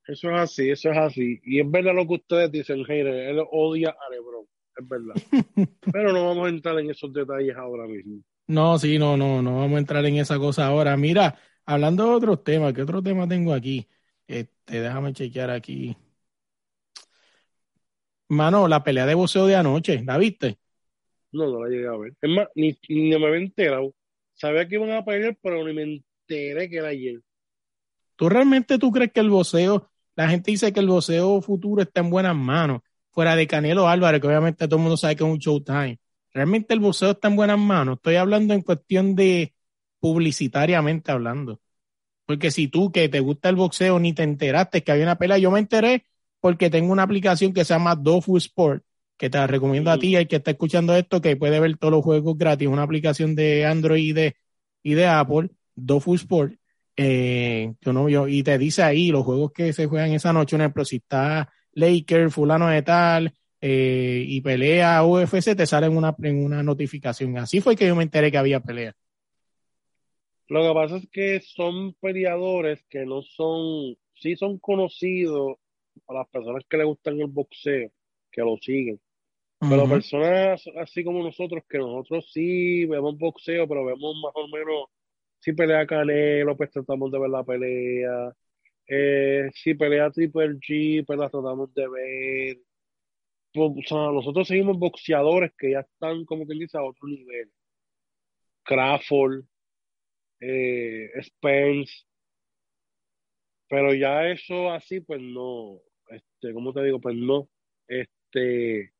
[0.06, 1.40] Eso es así, eso es así.
[1.44, 4.44] Y es verdad lo que ustedes dicen, Heiner, él odia a LeBron,
[4.76, 5.14] es verdad.
[5.92, 8.22] Pero no vamos a entrar en esos detalles ahora mismo.
[8.48, 10.96] No, sí, no, no, no vamos a entrar en esa cosa ahora.
[10.96, 13.88] Mira, hablando de otros temas, ¿qué otro tema tengo aquí?
[14.26, 15.96] Este, déjame chequear aquí.
[18.28, 20.58] Mano, la pelea de boxeo de anoche, ¿la viste?
[21.32, 22.14] No, no la llegué a ver.
[22.20, 23.94] Es más, ni, ni me había enterado.
[24.34, 27.20] Sabía que iban a pelear, pero ni me enteré que era ayer.
[28.16, 32.00] ¿Tú realmente tú crees que el boxeo, la gente dice que el boxeo futuro está
[32.00, 35.30] en buenas manos, fuera de Canelo Álvarez, que obviamente todo el mundo sabe que es
[35.30, 35.98] un showtime?
[36.32, 37.96] ¿Realmente el boxeo está en buenas manos?
[37.96, 39.54] Estoy hablando en cuestión de
[40.00, 41.60] publicitariamente hablando.
[42.26, 45.38] Porque si tú que te gusta el boxeo ni te enteraste que había una pelea,
[45.38, 46.06] yo me enteré
[46.40, 48.82] porque tengo una aplicación que se llama Dofu Sport,
[49.16, 51.92] que te la recomiendo a ti y que está escuchando esto, que puede ver todos
[51.92, 54.36] los juegos gratis, una aplicación de Android y de,
[54.82, 56.54] y de Apple, Dofu Sport,
[56.96, 60.56] eh, yo no, yo, y te dice ahí los juegos que se juegan esa noche,
[60.56, 65.96] un ejemplo, si está Laker, fulano de tal, eh, y pelea UFC, te sale en
[65.96, 67.38] una, en una notificación.
[67.38, 68.94] Así fue que yo me enteré que había pelea.
[70.50, 75.58] Lo que pasa es que son peleadores que no son, sí son conocidos
[76.08, 77.92] a las personas que les gustan el boxeo,
[78.32, 79.00] que lo siguen.
[79.60, 84.88] Pero personas así como nosotros, que nosotros sí vemos boxeo, pero vemos más o menos,
[85.38, 88.32] si pelea Canelo, pues tratamos de ver la pelea.
[88.88, 92.58] Eh, si pelea Triple G, pues la tratamos de ver.
[93.52, 97.52] Pues, o sea, nosotros seguimos boxeadores que ya están, como quien dice, a otro nivel.
[98.64, 99.44] Crawford,
[100.40, 102.04] eh, Spence.
[103.68, 107.00] Pero ya eso así, pues no, Este, ¿cómo te digo?
[107.00, 107.48] Pues no.
[107.86, 108.92] Este,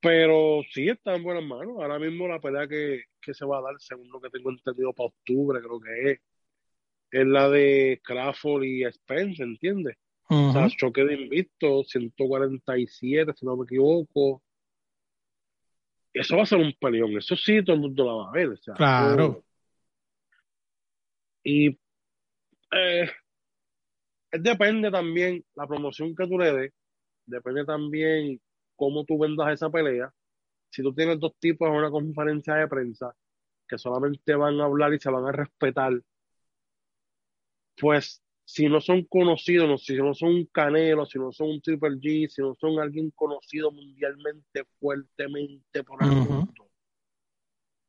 [0.00, 1.76] pero sí está en buenas manos.
[1.80, 4.92] Ahora mismo la pelea que, que se va a dar, según lo que tengo entendido
[4.92, 6.20] para octubre, creo que es,
[7.10, 9.96] es la de Crawford y Spence, ¿entiendes?
[10.28, 14.42] O sea, choque de invicto, 147, si no me equivoco.
[16.16, 18.48] Eso va a ser un peleón, eso sí todo el mundo la va a ver.
[18.48, 19.44] O sea, Claro.
[21.44, 21.78] y
[22.72, 23.10] eh,
[24.32, 26.72] depende también la promoción que tú le des,
[27.26, 28.40] depende también
[28.76, 30.10] cómo tú vendas esa pelea.
[30.70, 33.14] Si tú tienes dos tipos en una conferencia de prensa
[33.68, 36.00] que solamente van a hablar y se van a respetar,
[37.76, 41.60] pues si no son conocidos, no- si no son un Canelo, si no son un
[41.60, 46.70] Triple G, si no son alguien conocido mundialmente fuertemente por el mundo,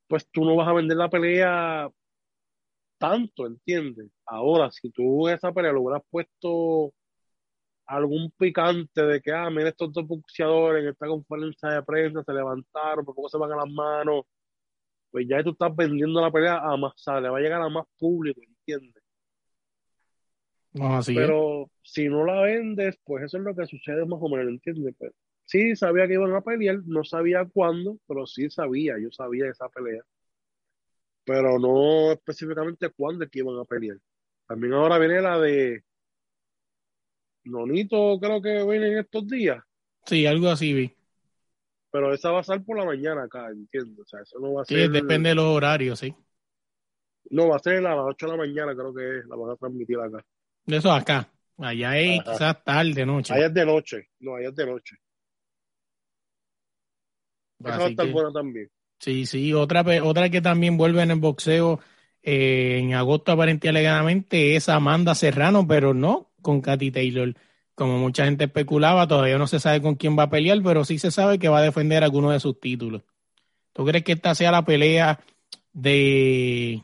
[0.07, 1.89] pues tú no vas a vender la pelea
[2.97, 4.09] tanto, ¿entiendes?
[4.25, 6.91] Ahora, si tú esa pelea lo hubieras puesto
[7.85, 12.33] algún picante de que, ah, mira estos dos boxeadores en esta conferencia de prensa se
[12.33, 14.23] levantaron, por poco se van a las manos,
[15.11, 17.61] pues ya tú estás vendiendo la pelea a más, o sea, le va a llegar
[17.61, 19.03] a más público, ¿entiendes?
[20.73, 21.35] No, así es.
[21.35, 24.95] Pero si no la vendes, pues eso es lo que sucede más o menos, ¿entiendes?
[24.99, 25.13] Pero
[25.45, 29.69] sí sabía que iban a pelear, no sabía cuándo, pero sí sabía, yo sabía esa
[29.69, 30.03] pelea.
[31.25, 33.97] Pero no específicamente cuándo es que iban a pelear.
[34.47, 35.83] También ahora viene la de
[37.45, 39.63] Nonito, creo que viene en estos días,
[40.05, 40.95] Sí, algo así vi.
[41.91, 43.99] pero esa va a ser por la mañana acá, ¿entiendes?
[43.99, 46.15] O sea, eso no va a Sí, ser, depende de los horarios, sí.
[47.29, 49.51] no va a ser a las 8 de la mañana, creo que es, la van
[49.51, 50.23] a transmitir acá.
[50.67, 51.29] De eso acá.
[51.57, 52.31] Allá es Ajá.
[52.33, 53.33] quizás tarde, noche.
[53.33, 54.95] Allá es de noche, no, allá es de noche.
[57.65, 58.69] Va a estar que- buena también.
[58.99, 61.79] Sí, sí, otra, otra que también vuelve en el boxeo
[62.23, 67.33] eh, en agosto aparente y alegadamente es Amanda Serrano, pero no con Katy Taylor.
[67.75, 70.97] Como mucha gente especulaba, todavía no se sabe con quién va a pelear, pero sí
[70.99, 73.03] se sabe que va a defender alguno de sus títulos.
[73.71, 75.19] ¿Tú crees que esta sea la pelea
[75.73, 76.81] de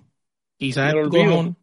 [0.58, 1.56] quizás Del olvido.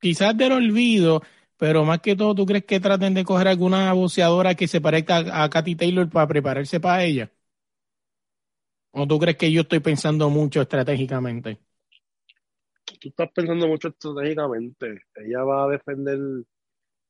[0.00, 1.22] quizás del olvido,
[1.56, 5.18] pero más que todo, ¿tú crees que traten de coger alguna boxeadora que se parezca
[5.18, 7.32] a, a Katy Taylor para prepararse para ella?
[8.90, 11.58] ¿O tú crees que yo estoy pensando mucho estratégicamente?
[13.00, 15.02] Tú estás pensando mucho estratégicamente.
[15.14, 16.18] Ella va a defender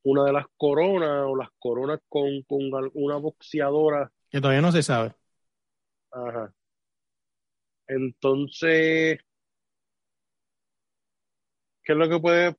[0.02, 4.10] una de las coronas o las coronas con, con alguna boxeadora.
[4.30, 5.14] Que todavía no se sabe.
[6.10, 6.52] Ajá.
[7.88, 9.20] Entonces,
[11.84, 12.56] ¿qué es lo que puede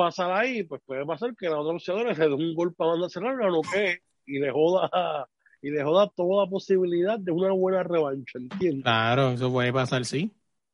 [0.00, 0.62] pasar ahí?
[0.62, 3.60] Pues puede pasar que la otra boxeadora se dé un golpe a banda cerrada, lo
[3.60, 5.28] que y le joda
[5.62, 8.82] y le joda toda posibilidad de una buena revancha, ¿entiendes?
[8.82, 10.30] Claro, eso puede pasar, sí.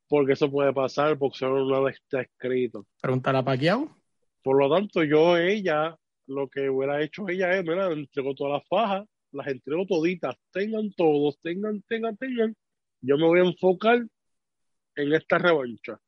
[0.07, 2.85] Porque eso puede pasar, boxeador una vez está escrito.
[3.01, 3.89] Preguntar a Pacquiao.
[4.41, 8.67] Por lo tanto, yo, ella, lo que hubiera hecho ella es, mira, entrego todas las
[8.69, 12.55] fajas, las entrego toditas, tengan todos, tengan, tengan, tengan.
[13.01, 13.99] Yo me voy a enfocar
[14.95, 15.99] en esta revancha.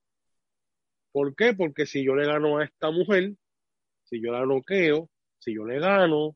[1.11, 1.53] ¿Por qué?
[1.53, 3.33] Porque si yo le gano a esta mujer,
[4.03, 6.35] si yo la noqueo, si yo le gano,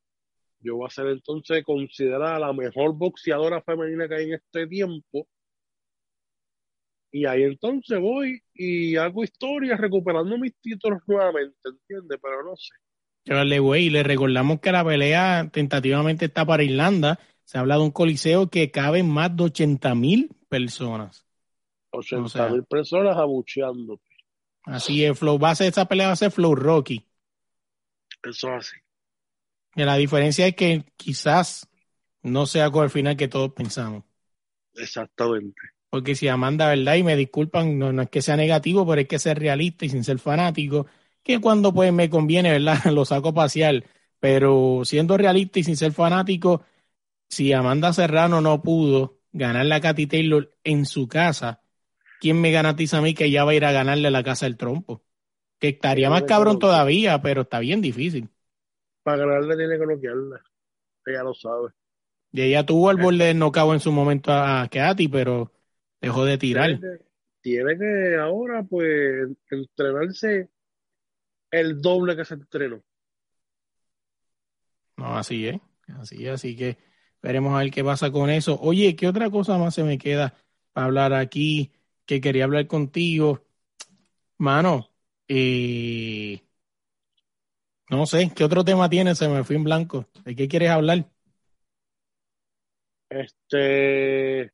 [0.59, 5.27] yo voy a ser entonces considerada la mejor boxeadora femenina que hay en este tiempo.
[7.11, 12.17] Y ahí entonces voy y hago historia recuperando mis títulos nuevamente, ¿entiendes?
[12.21, 12.73] Pero no sé.
[13.25, 17.19] Charlie Way, le recordamos que la pelea tentativamente está para Irlanda.
[17.43, 21.25] Se habla de un coliseo que cabe más de 80 mil personas.
[21.91, 22.49] 80 O sea.
[22.49, 23.99] mil personas abucheando.
[24.65, 25.37] Así es, Flow.
[25.37, 27.05] Va a ser, esa pelea va a ser Flow Rocky.
[28.23, 28.77] Eso es así.
[29.75, 31.67] Y la diferencia es que quizás
[32.21, 34.03] no sea con el final que todos pensamos.
[34.75, 35.61] Exactamente.
[35.89, 36.95] Porque si Amanda, ¿verdad?
[36.95, 39.89] Y me disculpan, no, no es que sea negativo, pero hay que ser realista y
[39.89, 40.87] sin ser fanático,
[41.21, 42.83] que cuando pues me conviene, ¿verdad?
[42.91, 43.83] Lo saco pasear.
[44.19, 46.63] Pero siendo realista y sin ser fanático,
[47.29, 51.62] si Amanda Serrano no pudo ganarle a Katy Taylor en su casa,
[52.23, 54.55] ¿quién me garantiza a mí que ella va a ir a ganarle la casa del
[54.55, 55.03] trompo?
[55.59, 58.29] Que estaría más cabrón todavía, pero está bien difícil.
[59.03, 60.41] Para ganarle tiene que noquearla.
[61.05, 61.71] Ella lo sabe.
[62.31, 65.51] Y ella tuvo el borde del knockout en su momento a Katy, pero
[65.99, 66.79] dejó de tirar.
[66.79, 67.05] Tiene que,
[67.41, 70.49] tiene que ahora, pues, entrenarse
[71.51, 72.81] el doble que se entrenó.
[74.95, 75.59] No, así es,
[75.99, 76.77] así es, así que
[77.21, 78.57] veremos a ver qué pasa con eso.
[78.61, 80.33] Oye, ¿qué otra cosa más se me queda
[80.71, 81.73] para hablar aquí
[82.05, 83.43] que quería hablar contigo?
[84.37, 84.89] Mano,
[85.27, 86.41] eh,
[87.89, 89.17] no sé, ¿qué otro tema tienes?
[89.17, 90.07] Se me fue en blanco.
[90.25, 91.09] ¿De qué quieres hablar?
[93.09, 94.51] Este.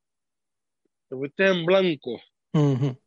[1.08, 2.20] Te fuiste en blanco.
[2.54, 3.00] Ujú.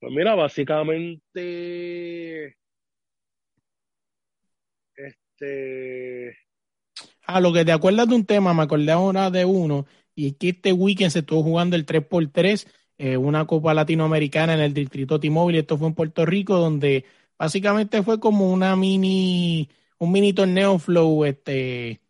[0.00, 2.56] Pues mira, básicamente.
[4.94, 6.36] Este.
[7.26, 9.86] Ah, lo que te acuerdas de un tema, me acordé ahora de uno,
[10.18, 12.66] y es que este weekend se estuvo jugando el 3x3,
[12.98, 17.04] eh, una Copa Latinoamericana en el Distrito T-Mobile, esto fue en Puerto Rico, donde
[17.38, 22.00] básicamente fue como una mini, un mini torneo flow, este,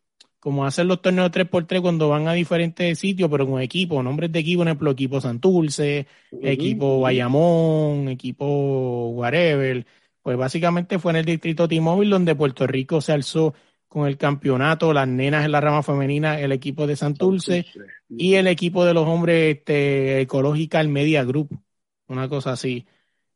[0.41, 4.39] como hacen los torneos 3x3 cuando van a diferentes sitios, pero con equipos, nombres de
[4.39, 6.07] equipo, por ejemplo, equipo Santurce,
[6.43, 9.85] equipo Bayamón, equipo whatever.
[10.23, 13.53] Pues básicamente fue en el distrito T-Mobile donde Puerto Rico se alzó
[13.89, 17.67] con el campeonato, las nenas en la rama femenina, el equipo de Santurce
[18.09, 21.59] y el equipo de los hombres este, Ecological Media Group,
[22.07, 22.87] una cosa así.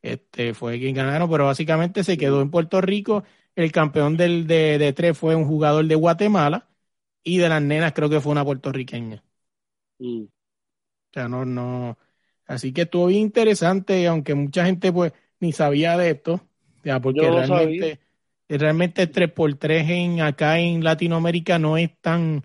[0.03, 3.25] Este fue quien ganaron, pero básicamente se quedó en Puerto Rico.
[3.55, 6.69] El campeón del, de, de tres fue un jugador de Guatemala
[7.23, 9.23] y de las nenas creo que fue una puertorriqueña.
[9.99, 10.25] Mm.
[10.25, 11.99] O sea, no, no.
[12.47, 16.41] Así que estuvo bien interesante, aunque mucha gente pues ni sabía de esto,
[16.85, 17.59] ya, porque Yo no
[18.59, 22.45] realmente, realmente 3x3 en, acá en Latinoamérica no es tan,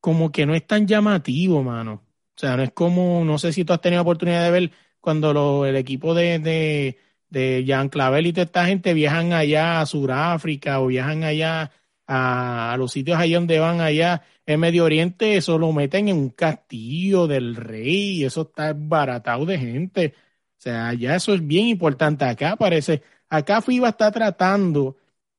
[0.00, 2.02] como que no es tan llamativo, mano.
[2.36, 5.32] O sea, no es como, no sé si tú has tenido oportunidad de ver cuando
[5.32, 6.98] lo, el equipo de, de,
[7.30, 11.70] de Jean Clavel y toda esta gente viajan allá a Sudáfrica o viajan allá
[12.06, 16.16] a, a los sitios allá donde van allá en Medio Oriente, eso lo meten en
[16.16, 20.14] un castillo del rey eso está baratado de gente.
[20.58, 22.24] O sea, ya eso es bien importante.
[22.24, 24.96] Acá parece, acá FIBA está tratando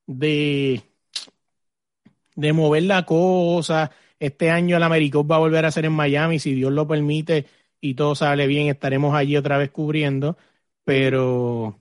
[0.08, 0.82] de,
[2.34, 3.92] de mover la cosa.
[4.18, 7.46] Este año el Americop va a volver a ser en Miami, si Dios lo permite
[7.80, 10.36] y todo sale bien, estaremos allí otra vez cubriendo.
[10.84, 11.78] Pero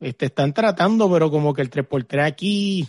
[0.00, 2.88] este, están tratando, pero como que el 3x3 aquí,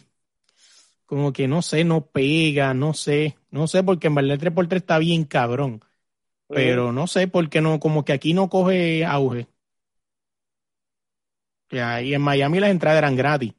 [1.05, 4.77] como que no sé, no pega, no sé, no sé, porque en verdad el 3x3
[4.77, 5.81] está bien cabrón.
[6.47, 9.47] Pero no sé por qué no, como que aquí no coge auge.
[11.69, 13.53] Ya, y en Miami las entradas eran gratis.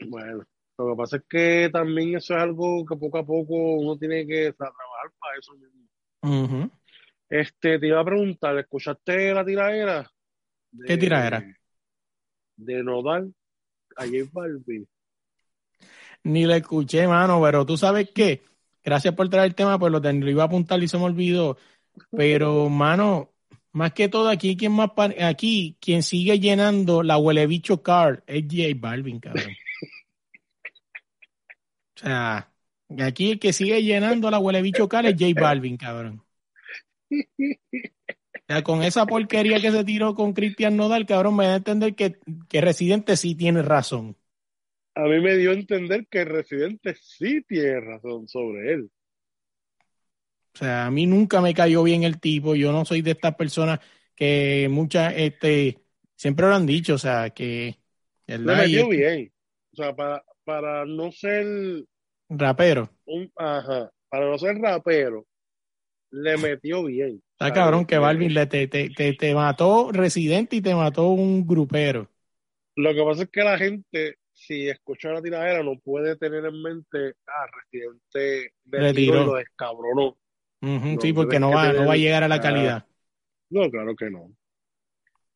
[0.00, 0.44] Bueno,
[0.78, 4.26] lo que pasa es que también eso es algo que poco a poco uno tiene
[4.26, 6.68] que trabajar para eso mismo.
[7.28, 10.10] Este, te iba a preguntar, ¿escuchaste la tiradera?
[10.72, 11.44] de- ¿Qué tiradera?
[12.56, 13.32] De Nodal
[13.96, 14.86] a J Balvin.
[16.24, 18.42] Ni la escuché, mano, pero tú sabes qué.
[18.82, 21.56] Gracias por traer el tema, pues lo, lo iba a apuntar y se me olvidó.
[22.10, 23.32] Pero, mano,
[23.72, 28.44] más que todo aquí, quien más aquí, quien sigue llenando la huele bicho card es
[28.44, 29.56] J Balvin, cabrón.
[32.04, 32.52] Sea,
[33.00, 36.22] aquí el que sigue llenando la huele bicho card es J Balvin, cabrón.
[37.10, 41.56] O sea, con esa porquería que se tiró con Cristian Nodal, cabrón, me da a
[41.56, 44.16] entender que, que Residente sí tiene razón.
[44.96, 48.90] A mí me dio a entender que residente sí tiene razón sobre él.
[50.54, 52.54] O sea, a mí nunca me cayó bien el tipo.
[52.54, 53.80] Yo no soy de estas personas
[54.14, 55.80] que muchas, este,
[56.14, 57.76] siempre lo han dicho, o sea, que
[58.28, 59.32] el metió bien.
[59.72, 61.44] O sea, para, para no ser
[62.38, 62.90] rapero.
[63.06, 65.26] un, ajá, para no ser rapero,
[66.10, 67.22] le metió bien.
[67.32, 70.74] Está O sea, cabrón que Balvin le, te, te, te, te mató Residente y te
[70.74, 72.08] mató un grupero.
[72.76, 76.62] Lo que pasa es que la gente, si escucha la tiradera, no puede tener en
[76.62, 80.16] mente, ah, Residente le tiró lo descabronó.
[80.60, 82.86] No, sí, porque no va, no va a llegar a la ah, calidad.
[83.50, 84.30] No, claro que no.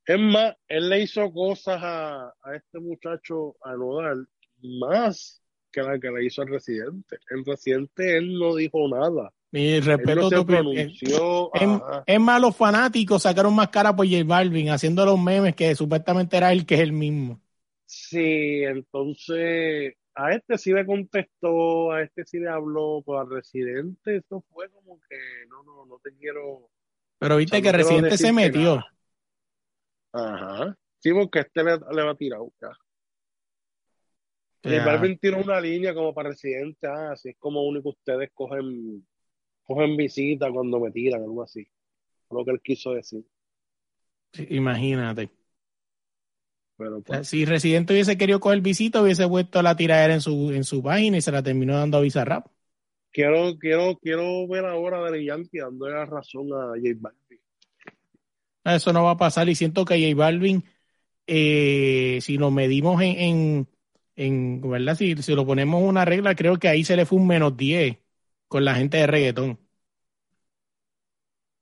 [0.06, 4.26] Es más, él le hizo cosas a, a este muchacho, a Nodal,
[4.62, 5.42] más
[5.82, 7.18] que la que le hizo al Residente.
[7.30, 9.32] El Residente, él no dijo nada.
[9.50, 11.54] Mi respeto no pronunció.
[11.54, 12.06] Es, ajá.
[12.06, 16.36] es más, los fanáticos sacaron más cara por J Balvin haciendo los memes que supuestamente
[16.36, 17.40] era él que es el mismo.
[17.86, 24.16] Sí, entonces a este sí le contestó, a este sí le habló, pero al Residente
[24.16, 25.16] eso fue como que
[25.48, 26.70] no, no, no te quiero.
[27.18, 28.84] Pero viste O sea, que no quiero Residente se metió.
[30.12, 30.32] nada.
[30.34, 30.76] Ajá.
[30.98, 32.40] Sí, porque este le, le va a tirar.
[32.60, 32.68] ya.
[34.68, 37.90] O Y sea, Balvin tiró una línea como para Residente, ah, así es como único
[37.90, 39.06] ustedes cogen,
[39.64, 41.66] cogen visita cuando me tiran, algo así.
[42.30, 43.24] Lo que él quiso decir.
[44.58, 45.30] imagínate.
[46.76, 50.64] Pero pues, Si Residente hubiese querido coger visita, hubiese puesto la tiradera en su, en
[50.64, 52.46] su página y se la terminó dando a Bizarrap.
[53.12, 57.40] quiero, quiero, quiero ver ahora de Yankee dándole la razón a J Balvin.
[58.64, 60.64] Eso no va a pasar y siento que J Balvin,
[61.26, 63.68] eh, si lo medimos en, en,
[64.18, 64.96] en ¿verdad?
[64.96, 67.98] Si, si lo ponemos una regla, creo que ahí se le fue un menos 10
[68.48, 69.60] con la gente de reggaetón.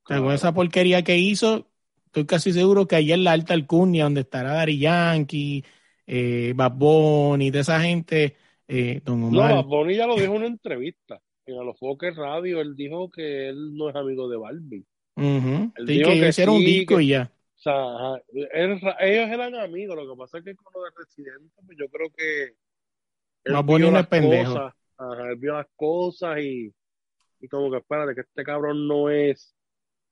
[0.05, 1.67] O sea, con esa porquería que hizo,
[2.05, 5.65] estoy casi seguro que ahí en la alta alcurnia, donde estará Dari Yankee,
[6.05, 8.37] eh, Bad Bunny, de esa gente,
[8.67, 9.51] eh, Don No, Omar.
[9.55, 11.21] Bad Bunny ya lo dijo en una entrevista.
[11.45, 14.85] En Alofoque Radio, él dijo que él no es amigo de Balvin.
[15.15, 15.73] Ujú.
[15.75, 17.31] Él Sí, dijo que que hicieron un disco que- y ya.
[17.57, 19.95] O sea, ajá, él- ellos eran amigos.
[19.95, 23.79] Lo que pasa es que con lo de Residente, pues yo creo que él vio
[23.79, 24.53] no es las pendejo.
[24.53, 24.73] cosas.
[24.97, 26.73] Ajá, él vio las cosas y,
[27.39, 29.55] y como que espérate, que este cabrón no es,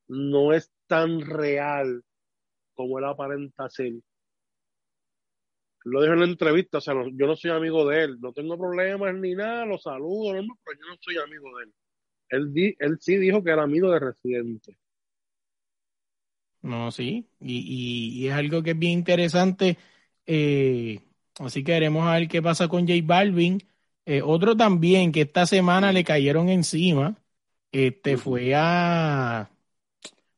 [0.08, 2.04] no es tan real
[2.74, 3.94] como él aparenta ser.
[5.86, 8.34] Lo dijo en la entrevista, o sea, no- yo no soy amigo de él, no
[8.34, 11.74] tengo problemas ni nada, lo saludo, no, pero yo no soy amigo de él.
[12.30, 14.78] Él, di- él sí dijo que era amigo de Residente.
[16.66, 17.58] No, sí, y,
[18.18, 19.78] y- y es algo que es bien interesante.
[20.28, 21.00] eh,
[21.40, 23.60] así que veremos a ver qué pasa con J Balvin.
[24.06, 27.16] Eh, otro también que esta semana le cayeron encima,
[27.72, 29.50] este fue a,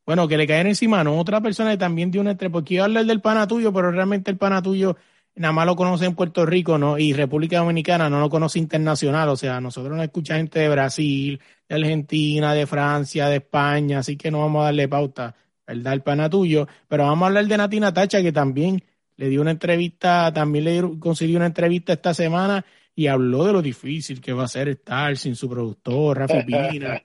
[0.05, 2.83] bueno, que le cayeron encima, no, otra persona que también dio una entre, porque iba
[2.83, 4.97] a hablar del pana tuyo, pero realmente el pana tuyo
[5.35, 6.97] nada más lo conoce en Puerto Rico, ¿no?
[6.97, 11.41] Y República Dominicana no lo conoce internacional, o sea, nosotros no escucha gente de Brasil,
[11.69, 15.35] de Argentina, de Francia, de España, así que no vamos a darle pauta,
[15.67, 15.93] ¿verdad?
[15.93, 18.81] El pana tuyo, pero vamos a hablar de Natina Tacha, que también
[19.17, 22.65] le dio una entrevista, también le consiguió una entrevista esta semana
[22.95, 27.03] y habló de lo difícil que va a ser estar sin su productor, Rafi Pina,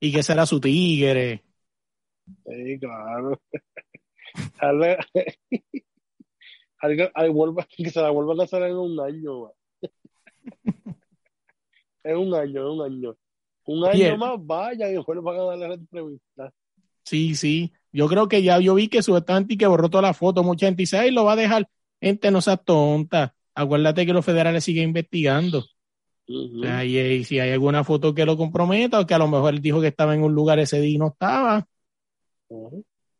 [0.00, 1.44] y que será su tigre.
[2.46, 3.40] Sí, claro.
[6.82, 9.52] Algo- vuelva- que se la vuelvan a hacer en un año.
[12.04, 13.16] En un año, en un año.
[13.64, 14.18] Un año Bien.
[14.18, 16.52] más, vayan y vuelvan a darle la entrevista.
[17.04, 17.72] Sí, sí.
[17.92, 20.42] Yo creo que ya yo vi que supuestamente y que borró toda la foto.
[20.42, 21.68] Mucha gente dice, ay, lo va a dejar.
[22.00, 23.34] Gente, no seas tonta.
[23.54, 25.64] Acuérdate que los federales siguen investigando.
[26.28, 26.60] Ujú.
[26.60, 29.28] O sea, y, y si hay alguna foto que lo comprometa o que a lo
[29.28, 31.66] mejor él dijo que estaba en un lugar ese día y no estaba,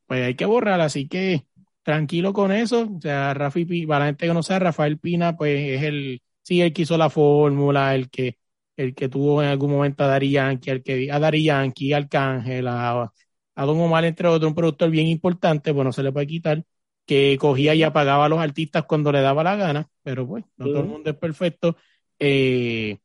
[0.06, 0.80] pues hay que borrar.
[0.80, 1.46] Así que
[1.82, 2.88] tranquilo con eso.
[2.96, 6.22] O sea, Rafi, Pi- para la gente que no sabe, Rafael Pina, pues es el,
[6.42, 8.38] sí, el que hizo la fórmula, el que,
[8.76, 11.98] el que tuvo en algún momento a Dari Yankee, el que, a Dari Yankee, a
[11.98, 13.12] Arcángel, a,
[13.54, 16.64] a Don Omar, entre otros, un productor bien importante, pues no se le puede quitar,
[17.06, 20.66] que cogía y apagaba a los artistas cuando le daba la gana, pero pues, no
[20.66, 21.76] todo el mundo es perfecto.
[22.18, 22.98] Eh,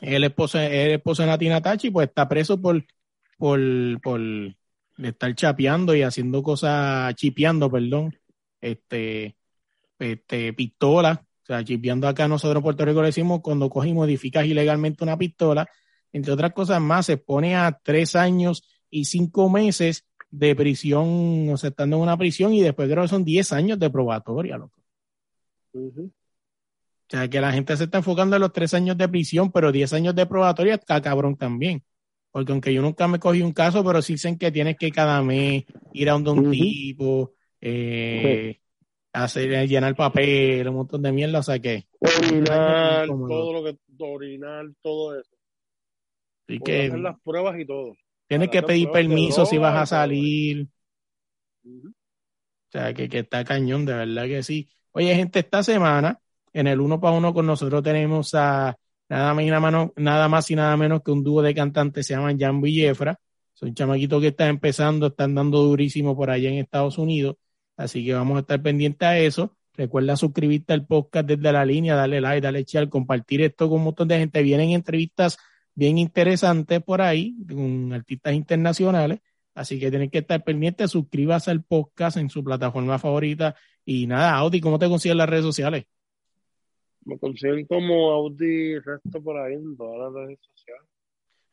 [0.00, 2.84] el esposo, el esposo de Natina Tachi, pues está preso por,
[3.38, 3.60] por,
[4.02, 4.20] por
[4.98, 8.18] estar chapeando y haciendo cosas, chipeando, perdón,
[8.60, 9.36] este,
[9.98, 13.94] este, pistola, o sea, chipeando acá nosotros en Puerto Rico le decimos cuando coges y
[13.94, 15.68] modificas ilegalmente una pistola,
[16.12, 18.62] entre otras cosas más, se pone a tres años
[18.94, 23.08] y cinco meses de prisión, o sea, estando en una prisión y después creo que
[23.08, 24.80] son diez años de probatoria, loco.
[25.72, 25.90] O
[27.08, 29.92] sea, que la gente se está enfocando en los tres años de prisión, pero diez
[29.92, 31.82] años de probatoria está cabrón también.
[32.30, 35.20] Porque aunque yo nunca me cogí un caso, pero sí dicen que tienes que cada
[35.22, 36.50] mes ir a donde un Ujú.
[36.52, 38.60] tipo, eh,
[39.12, 44.66] hacer, llenar papel, un montón de mierda, o sea que, Orinar, todo lo que, orinar,
[44.80, 45.36] todo eso.
[46.46, 47.96] así que hacer las pruebas y todo.
[48.34, 50.68] Tienes que pedir permiso si vas a salir.
[51.66, 51.90] O
[52.70, 54.68] sea, que, que está cañón, de verdad que sí.
[54.92, 56.18] Oye, gente, esta semana,
[56.52, 58.76] en el uno para uno con nosotros tenemos a
[59.08, 62.06] nada más y nada, menos- nada más y nada menos que un dúo de cantantes,
[62.06, 63.18] se llaman Jambo y Jefra.
[63.52, 67.36] Son chamaquitos que están empezando, están dando durísimo por allá en Estados Unidos.
[67.76, 69.56] Así que vamos a estar pendientes a eso.
[69.76, 73.84] Recuerda suscribirte al podcast desde la línea, darle like, darle share, compartir esto con un
[73.84, 74.42] montón de gente.
[74.42, 75.36] Vienen entrevistas
[75.74, 79.20] bien interesantes por ahí, con artistas internacionales.
[79.54, 83.54] Así que tienen que estar pendientes, suscríbase al podcast en su plataforma favorita.
[83.84, 85.84] Y nada, Audi, ¿cómo te consigues en las redes sociales?
[87.04, 90.82] Me consiguen como Audi resto por ahí en todas las redes sociales.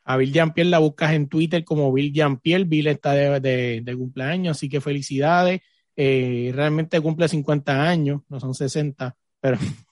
[0.04, 2.64] A Bill Jean-Pierre la buscas en Twitter como Bill Jean-Pierre.
[2.64, 5.60] Bill está de, de- de cumpleaños, así que felicidades.
[5.94, 9.58] Eh, realmente cumple 50 años, no son 60, pero,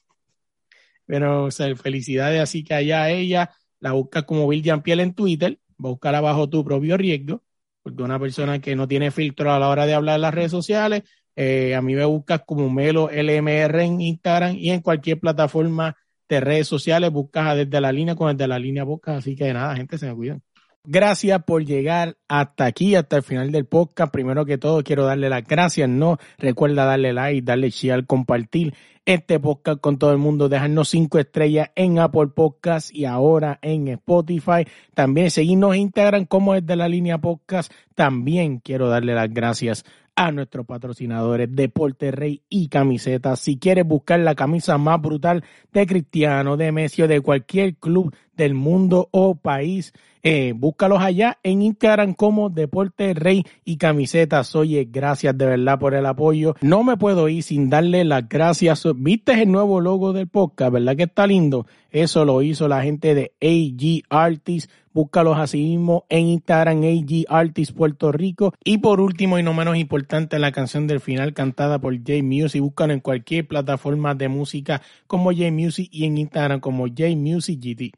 [1.06, 2.40] pero o sea, felicidades.
[2.40, 3.50] Así que allá ella
[3.80, 5.58] la buscas como Bill Jean-Pierre en Twitter.
[5.76, 7.42] Búscala bajo tu propio riesgo,
[7.82, 10.50] porque una persona que no tiene filtro a la hora de hablar en las redes
[10.50, 11.02] sociales,
[11.36, 15.96] eh, a mí me buscas como Melo LMR en Instagram y en cualquier plataforma
[16.28, 19.52] de redes sociales, buscas a desde la línea con desde la línea buscas, así que
[19.52, 20.42] nada, gente, se me cuidan.
[20.84, 24.10] Gracias por llegar hasta aquí, hasta el final del podcast.
[24.10, 26.16] Primero que todo, quiero darle las gracias, ¿no?
[26.38, 28.74] Recuerda darle like, darle share, compartir
[29.04, 33.88] este podcast con todo el mundo, dejarnos cinco estrellas en Apple Podcast y ahora en
[33.88, 34.66] Spotify.
[34.94, 37.72] También seguirnos en Instagram como desde la línea podcast.
[37.94, 39.84] También quiero darle las gracias
[40.16, 43.40] a nuestros patrocinadores Deporte Rey y Camisetas.
[43.40, 48.14] Si quieres buscar la camisa más brutal de Cristiano, de Messi o de cualquier club
[48.36, 49.92] del mundo o país,
[50.22, 54.54] eh, búscalos allá en Instagram como Deporte Rey y Camisetas.
[54.54, 56.54] Oye, gracias de verdad por el apoyo.
[56.60, 58.86] No me puedo ir sin darle las gracias.
[58.96, 60.72] ¿Viste el nuevo logo del podcast?
[60.72, 61.66] ¿Verdad que está lindo?
[61.90, 67.76] Eso lo hizo la gente de AG Artists Búscalos así mismo en Instagram, AG Artist
[67.76, 68.52] Puerto Rico.
[68.64, 72.60] Y por último y no menos importante, la canción del final cantada por J Music.
[72.60, 77.60] Búscalo en cualquier plataforma de música como J Music y en Instagram como J Music
[77.60, 77.92] GT.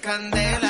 [0.00, 0.69] candela.